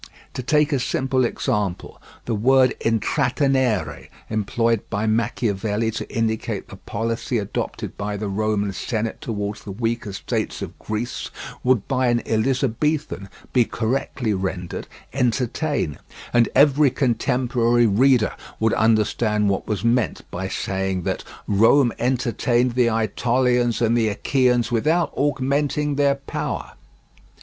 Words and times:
To 0.33 0.41
take 0.41 0.73
a 0.73 0.79
single 0.79 1.25
example: 1.25 2.01
the 2.25 2.33
word 2.33 2.73
intrattenere, 2.79 4.07
employed 4.31 4.81
by 4.89 5.05
Machiavelli 5.05 5.91
to 5.91 6.11
indicate 6.11 6.69
the 6.69 6.77
policy 6.77 7.37
adopted 7.37 7.95
by 7.97 8.17
the 8.17 8.27
Roman 8.27 8.73
Senate 8.73 9.21
towards 9.21 9.63
the 9.63 9.71
weaker 9.71 10.11
states 10.11 10.63
of 10.63 10.79
Greece, 10.79 11.29
would 11.63 11.87
by 11.87 12.07
an 12.07 12.23
Elizabethan 12.25 13.29
be 13.53 13.63
correctly 13.63 14.33
rendered 14.33 14.87
"entertain," 15.13 15.99
and 16.33 16.49
every 16.55 16.89
contemporary 16.89 17.85
reader 17.85 18.33
would 18.59 18.73
understand 18.73 19.49
what 19.49 19.67
was 19.67 19.83
meant 19.85 20.21
by 20.31 20.47
saying 20.47 21.03
that 21.03 21.23
"Rome 21.45 21.93
entertained 21.99 22.71
the 22.73 22.87
Ætolians 22.87 23.85
and 23.85 23.95
the 23.95 24.07
Achaeans 24.07 24.71
without 24.71 25.13
augmenting 25.15 25.93
their 25.93 26.15
power." 26.15 26.71